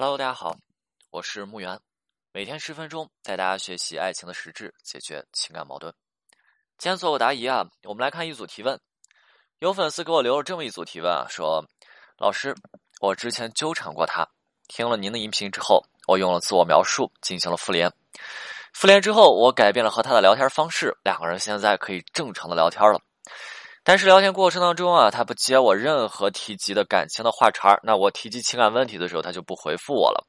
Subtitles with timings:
[0.00, 0.56] Hello，大家好，
[1.10, 1.78] 我是木源，
[2.32, 5.92] 每天十分钟带大家学习爱情的实质，解决情感矛盾。
[6.78, 8.80] 今天做个答疑啊，我们来看一组提问。
[9.58, 11.62] 有粉丝给我留了这么一组提问啊，说
[12.16, 12.56] 老师，
[13.02, 14.26] 我之前纠缠过他，
[14.68, 17.92] 听了您的音频之后，我用了自我描述进行了复联，
[18.72, 22.98] 复联之后，我改变了和他的聊天方式，两个人现在可以正常的聊天了。
[23.82, 30.26] 但是聊天过程当中啊，他不接我任何提及的感情的话茬那我提及情感问题的时候，他就不回复我了。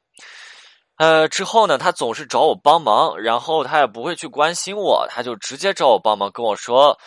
[0.97, 6.97] 呃，之后呢，他总是找我帮忙，然后他也不会去关心我，他就直接找我帮忙，跟我说，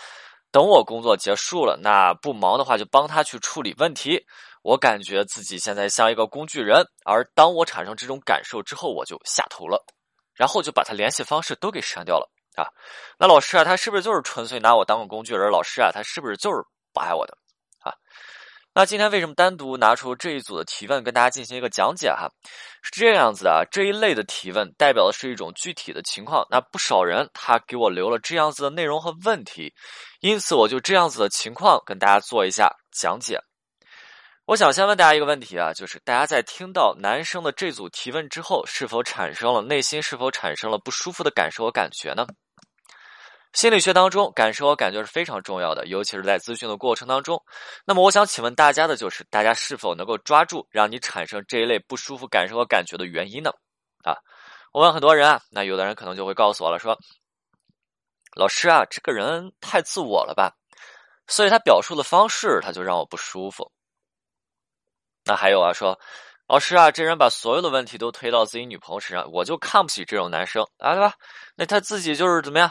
[0.51, 4.25] 等我工作结束了，那不忙的话就帮他去处理问题。
[4.63, 9.85] 我感觉自己现在像一个工具人，而当我产生这种感受之后，我就下头了，
[10.35, 12.29] 然后就把他联系方式都给删掉了。
[12.55, 12.69] 啊，
[13.19, 15.51] 那老师啊，他是不是就是纯粹拿我当个工具人？
[15.51, 17.37] 老师啊，他是不是就是不爱我的？
[17.81, 17.93] 啊，
[18.73, 22.09] 那今天为什么单独拿出这一组的提问跟大家进行一个讲解？
[22.11, 22.29] 哈，
[22.83, 26.47] 是这样子的啊，这一类的提问代表的是一种具体的情况。
[26.51, 29.75] 那不少人他给我留了这样子的内容和问题，
[30.21, 33.39] 因此我就这样子的情况跟大家做一下讲解。
[34.47, 42.27] 我想先问大家一个问题啊，就是大家在听到男生的这组提问之后，是否产生了内心是否产生了不舒服的感受和感觉呢？
[43.55, 47.41] 心理学当中，感受和感觉是非常重要的，尤其是在咨询的过程当中。
[47.87, 53.53] 那么，我想请问大家的就是，大家是否能够抓住让你产生这一类不舒服感受和感觉的原因呢？
[54.03, 54.19] 啊，
[54.73, 56.99] 我问很多人啊，那有的人可能就会告诉我了，说
[58.35, 60.53] ：“老师啊，这个人太自我了吧，
[61.29, 63.71] 所以他表述的方式他就让我不舒服。”
[65.25, 65.97] 那还有啊，说
[66.49, 71.15] ：“老师啊，这人把所有的问题都推到自己女朋友身上，我就看不起这种男生啊，对吧？
[71.55, 72.69] 那他自己就是怎么样？”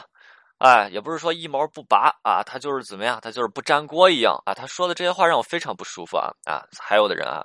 [0.58, 4.54] 哎，也不是说一毛不拔啊，他就是怎么样，他就是不粘锅一样啊。
[4.54, 6.62] 他说的这些话让我非常不舒服啊啊！
[6.78, 7.42] 还有的人啊，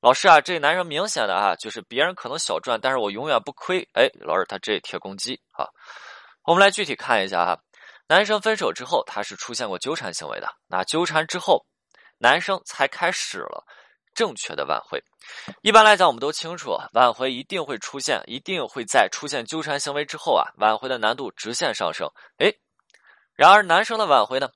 [0.00, 3.80] 老师啊，这男生明显的啊，就是别人可能小赚，但是我永远不亏。
[3.94, 5.66] 哎，老师他这铁公鸡啊。
[6.44, 7.58] 我们来具体看一下哈，
[8.06, 10.48] 男生分手之后，他是出现过纠缠行为的。
[10.68, 11.64] 那纠缠之后，
[12.18, 13.64] 男生才开始了。
[14.16, 14.98] 正确的挽回，
[15.60, 22.10] 一般来讲，我们都清楚，挽回一定会出现，一定会在出现纠缠行为之后啊，挽回的难度直线上升。
[22.38, 22.50] 哎，
[23.34, 24.48] 然而男生的挽回呢，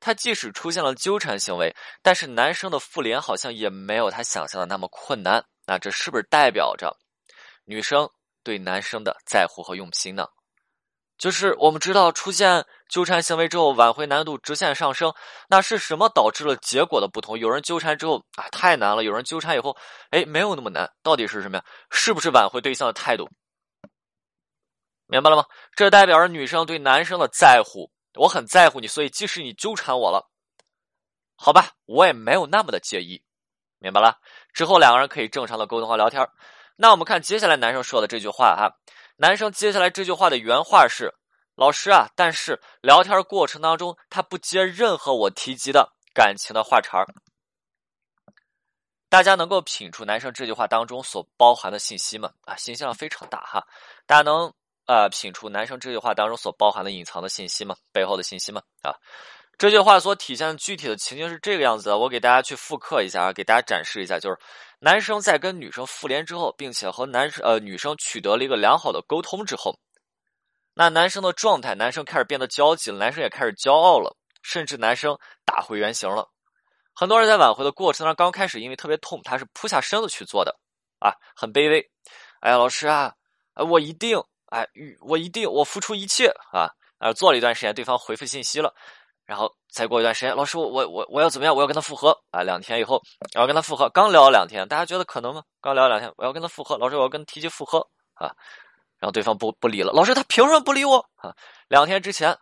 [0.00, 1.72] 他即使出现了纠缠行为，
[2.02, 5.42] 但是男生的复联好像也没有他想象的那么困难。
[5.64, 6.96] 那这是不是代表着
[7.64, 8.10] 女生
[8.42, 10.26] 对男生的在乎和用心呢？
[11.18, 15.12] 就是我们知道出现纠缠行为之后，挽回难度直线上升。
[15.48, 17.38] 那是什么导致了结果的不同？
[17.38, 19.76] 有人纠缠之后啊太难了，有人纠缠以后，
[20.10, 20.90] 哎没有那么难。
[21.02, 21.64] 到底是什么呀？
[21.90, 23.28] 是不是挽回对象的态度？
[25.06, 25.44] 明白了吗？
[25.74, 27.90] 这代表着女生对男生的在乎。
[28.14, 30.28] 我很在乎你，所以即使你纠缠我了，
[31.36, 33.22] 好吧，我也没有那么的介意。
[33.78, 34.16] 明白了？
[34.52, 36.26] 之后两个人可以正常的沟通和聊天。
[36.76, 38.70] 那我们看接下来男生说的这句话哈。
[39.16, 41.14] 男生接下来这句话的原话是
[41.56, 47.06] ：“老师啊，但是聊天过程当中，他不接任何我提及的感情的话茬儿。”
[49.08, 52.30] 大家能够品出男生这句话当中所包含的信息吗？
[52.42, 53.66] 啊，信息量非常大哈！
[54.04, 54.52] 大家能
[54.86, 57.76] 呃品出男生这句话当中所包含的隐藏的信息吗？
[57.92, 58.60] 背后的信息吗？
[58.82, 58.92] 啊，
[59.58, 64.38] 这句话所体现的具体的情境是这个样子的，我给大家去复刻一下啊，给大家展示一下，就是。
[64.78, 69.74] 男生在跟女生复联之后，并且和男生呃女生取得了一个良好的沟通之后，
[70.74, 76.28] 那男生的状态，男生开始变得焦急了，男生也开始骄傲了，甚至男生打回原形了。
[76.94, 80.54] 很多人在挽回的过程当中，刚开始因为特别痛，他是扑下身子去做的
[80.98, 81.90] 啊，很卑微。
[82.40, 83.14] 哎呀，老师啊，
[83.54, 84.68] 我一定，哎，
[85.00, 86.68] 我一定，我付出一切啊，
[86.98, 88.74] 啊，做了一段时间，对方回复信息了。
[89.26, 91.54] 然后再过一段时间，老师，我我我我要怎么样？
[91.54, 92.44] 我要跟他复合啊！
[92.44, 93.02] 两天以后，
[93.34, 93.88] 我要跟他复合。
[93.88, 95.42] 刚聊了两天，大家觉得可能吗？
[95.60, 96.78] 刚聊了两天，我要跟他复合。
[96.78, 97.80] 老师，我要跟他提起复合
[98.14, 98.30] 啊！
[99.00, 99.92] 然后对方不不理了。
[99.92, 101.34] 老师，他凭什么不理我啊？
[101.66, 102.38] 两天之前，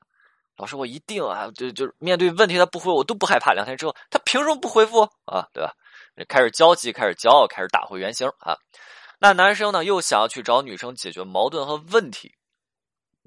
[0.59, 3.55] 老师，我一定啊，就就面对问题他不回我都不害怕。
[3.55, 5.49] 两天之后，他凭什么不回复啊？
[5.55, 5.73] 对吧？
[6.29, 8.55] 开始焦急，开始骄傲，开始打回原形啊！
[9.19, 12.35] 那男生呢，又想要去找女生解决矛盾和问题。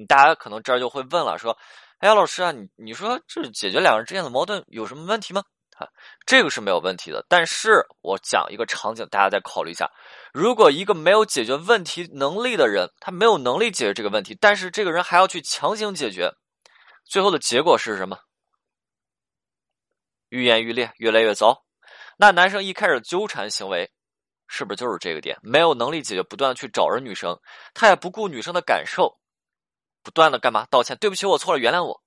[0.07, 1.57] 大家可能这儿就会问了，说。
[2.00, 5.44] 哎呀，老师啊，你你说这解决两人之间的矛盾有什么问题吗？
[5.78, 5.88] 啊，
[6.28, 7.26] 这个是没有问题的。
[7.28, 9.90] 但是我讲一个场景，大家再考虑一下：
[10.32, 16.32] 如果一个没有解决问题能力的人，他没有能力解决这个问题，但是这个人还要去强行解决，
[17.04, 18.20] 最后的结果是什么？
[20.30, 21.64] 愈演愈烈，越来越糟。
[22.18, 23.90] 那男生一开始纠缠行为，
[24.48, 25.38] 是不是就是这个点？
[25.42, 27.40] 没有能力解决，不断去找人女生，
[27.74, 29.18] 他也不顾女生的感受。
[30.04, 30.66] 不断的干嘛？
[30.70, 32.02] 道歉，对不起，我错了，原谅我。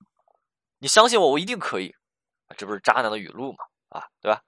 [0.79, 1.95] 你相信我，我一定可以。
[2.57, 3.59] 这不是渣男的语录吗？
[3.91, 4.41] 啊，对吧？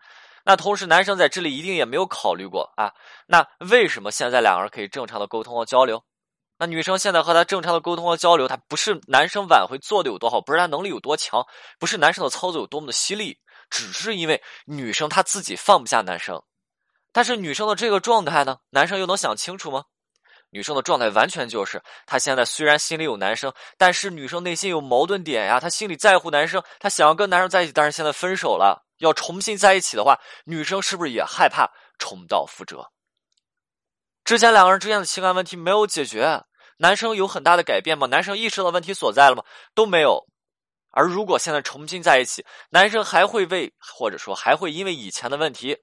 [0.44, 2.92] 那同时，男生在这里一定也没有考虑过啊，
[3.26, 6.02] 那为什么现在两个人可以正常的沟通和交流？
[6.58, 11.44] 那女生现在和他正常的沟通和交流，他不是男生挽回做的有多好，不是他能力有多强，
[11.78, 13.38] 不是男生的操作有多么的犀利，
[13.70, 16.42] 只是因为女生她自己放不下男生。
[17.12, 19.84] 但是女生的这个状态呢，男生又能想清楚吗？
[20.52, 32.90] 女生的状态完全就是，她现在虽然心里有男生，但是女生内心有矛盾点呀，她心里在乎男生，她想要跟男生在一起，但是现在分手了，要重新在一起的话，女生是不是也害怕重蹈覆辙？
[34.24, 36.42] 之前两个人之间的情感问题没有解决，
[36.76, 38.06] 男生有很大的改变吗？
[38.08, 39.42] 男生意识到问题所在了吗？
[39.74, 40.26] 都没有。
[40.90, 45.78] 而如果现在重新在一起，男生还会为，或者说还会因为以前的问题。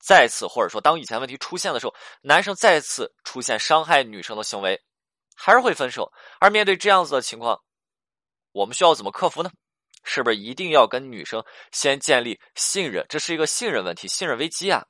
[0.00, 4.80] 再次，或者说当以前问题出现的时候，男生再次出现伤害女生的行为，
[5.34, 6.12] 还是会分手。
[6.40, 7.58] 而面对这样子的情况，
[8.52, 9.50] 我们需要怎么克服呢？
[10.02, 11.42] 是不是一定要跟女生
[11.72, 13.06] 先建立信任？
[13.08, 14.84] 这是一个信任问题，信任危机啊！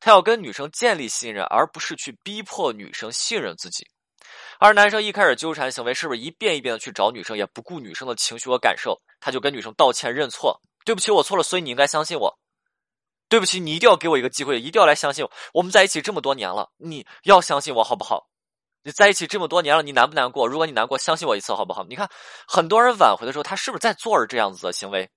[0.00, 3.86] 他要跟女生建立信任，而不是去逼迫女生信任自己。
[4.58, 9.00] 而男生一开始纠缠行为，是不是一遍一遍的去找女生，也不顾女生的情绪和感受？
[9.20, 12.38] 他就跟女生道歉认错，对不起，我错了，所以你应该相信我。
[13.28, 15.30] 对不起，你一定要给我一个机会，一定要来相信我。
[15.52, 18.28] 我们在一起这么多年了，你要相信我好不好？
[18.84, 20.46] 你在一起这么多年了，你难不难过？
[20.46, 21.84] 如果你难过，相信我一次好不好？
[21.84, 22.08] 你看，
[22.46, 25.10] 很多人挽回的时候，他是不是在做着这样子的行为？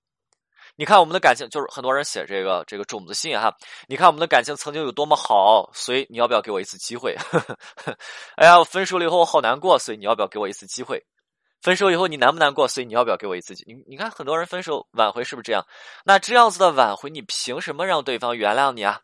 [0.76, 3.54] 你看我们的感情，就是很多人写这个这个种子信哈。
[3.88, 7.16] 你看我们的感情曾经有多么好，所以你要不要给我一次机会？
[8.36, 11.02] 哎呀，我分手了以后我好难过，所以你要不要给我一次机会？
[11.62, 12.66] 分手以后你难不难过？
[12.66, 13.64] 所以你要不要给我一次机？
[13.66, 15.64] 你你看很多人分手挽回是不是这样？
[16.04, 19.00] 那这样子的挽回，你凭什么让对方原谅你啊？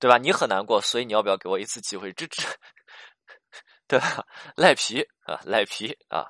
[0.00, 0.16] 对吧？
[0.16, 2.12] 你很难过，所以你要不要给我一次机会？
[2.12, 2.42] 这这，
[3.86, 4.24] 对吧？
[4.56, 6.24] 赖皮啊，赖皮啊，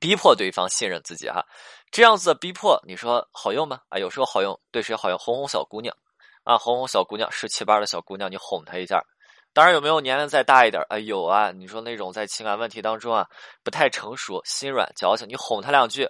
[0.00, 1.46] 逼迫对方信任自己哈，
[1.90, 3.80] 这样子的逼迫，你说好用吗？
[3.88, 5.16] 啊，有时候好用，对谁好用？
[5.18, 5.96] 哄哄小姑娘
[6.42, 9.00] 啊，哄哄小姑娘，十七八的小姑娘，你哄她一下。
[9.54, 10.98] 当然，有没有年龄再大一点啊？
[10.98, 13.24] 有啊，你说那种在情感问题当中啊，
[13.62, 16.06] 不太成熟、心软、矫情，你哄他两句，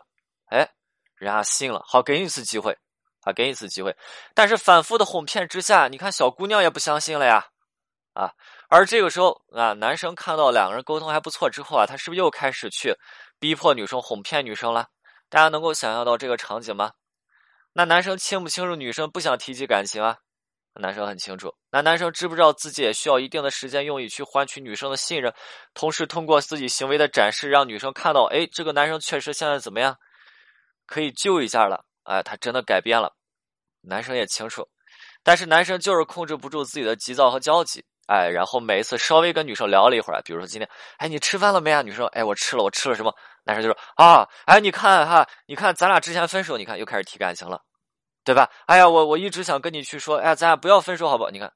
[0.46, 0.66] 哎，
[1.14, 2.74] 人家信了，好，给你一次机会，
[3.20, 3.94] 啊，给你一次机会。
[4.34, 7.46] 但是反复的哄骗之下，你看小姑娘也不相信了呀，
[8.14, 8.32] 啊，
[8.70, 12.96] 而这个时候啊，男生看到两个人沟通还不错之后啊，他是不是又开始去
[13.38, 14.88] 逼迫女生、哄骗女生了？
[15.28, 16.92] 大家能够想象到这个场景吗？
[17.74, 20.16] 那男生清不清楚女生不想提及感情啊？
[20.80, 25.32] 男生很清楚，那男生知不知道自己也需要一定的时间用以去换取女生的信任，
[25.72, 29.96] 同时通过自己行为的展示，让女生看到，哎，这个男生确实现在怎么样，
[30.86, 33.14] 可以救一下了，哎，他真的改变了。
[33.82, 34.66] 男生也清楚，
[35.22, 41.82] 但是男生就是控制不住自己的急躁和焦急，哎，然后每一次稍微跟女生聊了一会儿，比如说今天，哎，你吃饭了没啊？
[41.82, 43.14] 女生，哎，我吃了，我吃了什么？
[43.44, 47.62] 男生就说啊，哎，你看哈，你看咱俩之前分手，你看又开始提感情了。
[48.24, 48.50] 对吧？
[48.66, 51.30] 哎呀，我我一直想跟你去说，哎，咱俩不要分手，好不好？
[51.30, 51.52] 你看，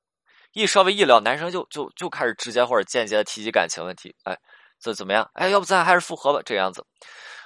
[0.52, 4.36] 一稍微一聊，男生就就就开始直接或者间接的提及感情问题，哎，
[4.78, 5.28] 这怎么样？
[5.32, 6.40] 哎，要不咱俩还是复合吧？
[6.44, 6.84] 这样子，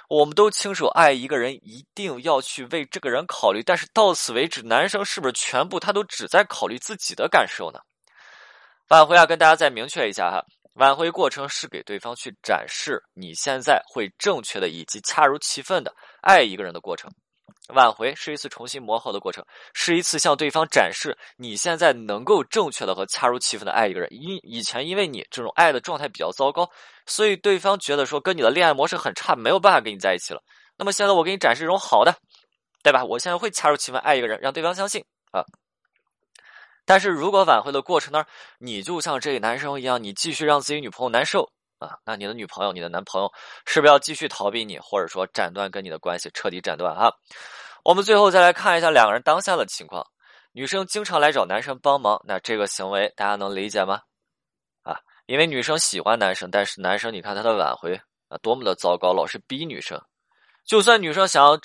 [0.09, 7.79] 我们都清楚，爱一个人一定要去为这个人考虑，但是到此为止，男生是不是全部他都只在考虑自己的感受呢？
[8.89, 10.43] 挽回啊，跟大家再明确一下哈，
[10.73, 17.09] 挽回过程是给对方去展示你现在会正确的以及恰如其分的爱一个人的过程。
[17.69, 24.09] 挽回是一次重新磨合的过程，是一次向对方展示你现在能够正确的和恰如其分的爱一个人。
[24.11, 26.69] 因以前因为你这种爱的状态比较糟糕，
[27.05, 30.43] 所以对方觉得说跟你的恋爱模式很差，没有办法跟你在一起了。
[30.77, 32.13] 那么现在我给你展示一种好的，
[32.83, 33.05] 对吧？
[33.05, 35.45] 我现在会恰如其分爱一个人，让对方相信啊。
[36.85, 38.25] 但是如果挽回的过程呢，
[38.57, 41.49] 你就像这个男生一样，你继续让自己女朋友难受。
[41.83, 43.31] 啊，那你的女朋友、你的男朋友
[43.65, 46.95] 是不是要继续逃避你，或者说斩断跟你的关系，彻底斩断？
[46.95, 47.11] 啊，
[47.83, 50.05] 我们最后再来看一下两个人当下的情况。
[50.51, 54.01] 女生经常来找男生帮忙，那这个行为大家能理解吗？
[54.83, 59.99] 啊，因为女生喜欢男生，但是男生你看他的挽回啊，多么的糟糕，老是逼女生。
[60.63, 61.59] 就算女生想要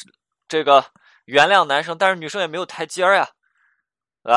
[0.48, 0.84] 这个
[1.26, 3.28] 原谅男生，但是女生也没有台阶儿呀。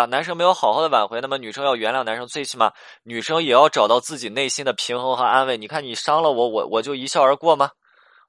[0.06, 2.72] 男生没有好好的挽回，那么女生要原谅男生，最起码
[3.04, 5.58] 女生也要找到自己内心的平衡和安慰。
[5.58, 7.70] 你看，你伤了我，我我就一笑而过吗？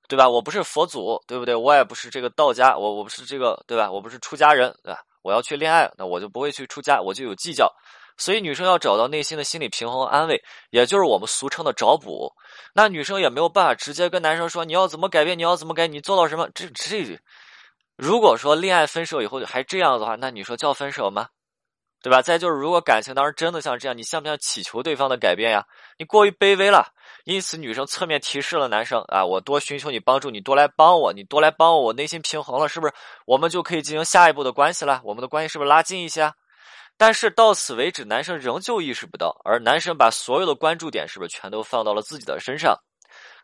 [0.08, 0.28] 对吧？
[0.28, 1.54] 我不是佛祖，对不对？
[1.54, 3.90] 我也不是这个道家，我我不是这个，对吧？
[3.90, 5.00] 我不是出家人，对吧？
[5.22, 7.72] 我要去恋爱，那我就不会去出家，我就有计较。
[8.18, 12.30] 所以女生要找到内心的心理平衡和安慰，也就是我们俗称的找补。
[12.74, 16.48] 那女生也没有办法直接跟男生说你要怎么改变，你要怎么改，你做到什么？
[16.54, 17.18] 这这，
[17.96, 21.28] 如果说恋爱分手以后还这样的话，那你说叫分手吗？
[22.02, 22.20] 对吧？
[22.20, 25.64] 再就是，如果感情当中真的像这样，你像不像祈求对方的改变呀？
[25.98, 26.84] 你过于卑微了，
[27.24, 32.92] 因此女生侧面提示了男生啊，我多寻求你帮助，你多来帮我，你多来帮我，我内心平衡了，是不是？
[33.24, 36.32] 我们就可以进行下一步的关系了，我们的关系是不是拉近一些？
[36.96, 42.76] 但是到此为止，男生仍旧意识不到，而男生把所有的关注点是不是全都放到了自己的身上？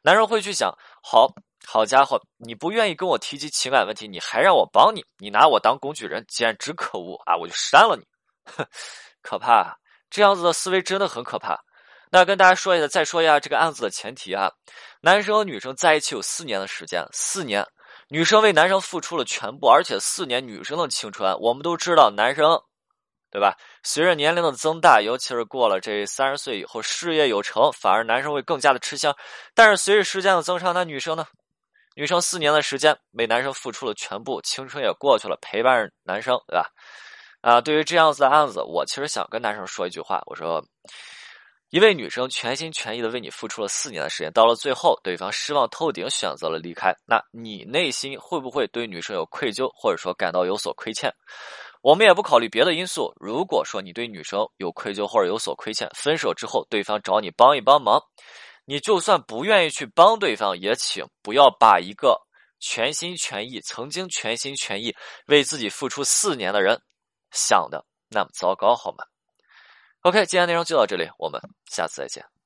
[0.02, 0.72] 男生会去想，
[1.02, 1.28] 好。
[1.66, 7.36] 好家伙，你不愿意跟我提及情感问题，你还让我帮你，你拿我当工具人，简直可恶啊！
[7.36, 8.04] 我就删了你，
[9.22, 9.76] 可怕！
[10.10, 11.58] 这样子的思维真的很可怕。
[12.10, 14.50] 那跟大家说一下，再说一下这个案子的前提啊，
[15.02, 17.66] 男生和女生在一起有四年的时间，四年，
[18.08, 22.58] 女生为男生付出了全部，而且四年女生的青春，我们都知道，男生，
[23.30, 23.54] 对吧？
[23.82, 29.14] 随着年龄的增大，尤其是过了这三十岁以后，事业有成，反而男生会更加的吃香。
[29.54, 31.26] 但是随着时间的增长，那女生呢？
[31.94, 36.66] 女生四年的时间为男生付出了全部，青春也过去了，陪伴男生，对吧？
[37.40, 40.64] 啊，对于这样子的案子，我其实想跟男生说一句话，我说，
[41.70, 51.12] 一位女生全心全意的为你付出了四年的时间，到了最后，对方失望透顶，选择了离开，那你内心会不会对女生有愧疚，或者说感到有所亏欠？
[51.80, 58.02] 我们也不考虑别的因素，如果说你对女生有愧疚或者有所亏欠，分手之后对方找你帮一帮忙。
[58.64, 62.20] 你就算不愿意去帮对方，也请不要把一个
[62.58, 64.94] 全心全意、曾经全心全意
[65.26, 66.78] 为自己付出四年的人
[67.30, 69.04] 想的那么糟糕，好吗
[70.02, 72.37] ？OK，今天内容就到这里，我们下次再见。